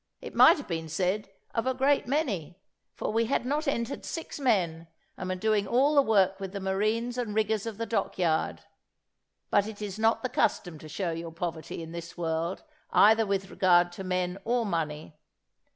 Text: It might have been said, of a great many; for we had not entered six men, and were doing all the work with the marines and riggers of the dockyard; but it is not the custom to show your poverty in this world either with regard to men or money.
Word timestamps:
It 0.19 0.33
might 0.33 0.57
have 0.57 0.67
been 0.67 0.89
said, 0.89 1.29
of 1.53 1.67
a 1.67 1.75
great 1.75 2.07
many; 2.07 2.59
for 2.95 3.13
we 3.13 3.25
had 3.25 3.45
not 3.45 3.67
entered 3.67 4.03
six 4.03 4.39
men, 4.39 4.87
and 5.15 5.29
were 5.29 5.35
doing 5.35 5.67
all 5.67 5.93
the 5.93 6.01
work 6.01 6.39
with 6.39 6.53
the 6.53 6.59
marines 6.59 7.19
and 7.19 7.35
riggers 7.35 7.67
of 7.67 7.77
the 7.77 7.85
dockyard; 7.85 8.61
but 9.51 9.67
it 9.67 9.79
is 9.79 9.99
not 9.99 10.23
the 10.23 10.27
custom 10.27 10.79
to 10.79 10.89
show 10.89 11.11
your 11.11 11.31
poverty 11.31 11.83
in 11.83 11.91
this 11.91 12.17
world 12.17 12.63
either 12.89 13.27
with 13.27 13.51
regard 13.51 13.91
to 13.91 14.03
men 14.03 14.39
or 14.43 14.65
money. 14.65 15.19